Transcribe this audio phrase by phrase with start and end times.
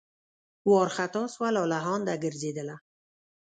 [0.71, 2.75] وارخطا سوه لالهانده ګرځېدله